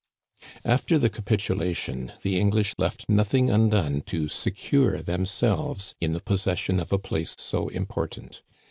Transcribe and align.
After 0.65 0.97
the 0.97 1.11
capitulation 1.11 2.11
the 2.23 2.39
English 2.39 2.73
left 2.79 3.05
nothing 3.07 3.51
un 3.51 3.69
done 3.69 4.01
to 4.07 4.27
secure 4.27 5.03
themselves 5.03 5.93
in 6.01 6.13
the 6.13 6.19
possession 6.23 6.79
of 6.79 6.91
a 6.91 6.97
place 6.97 7.35
so 7.37 7.67
important. 7.67 8.41